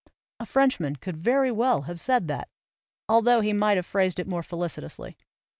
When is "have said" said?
1.83-2.27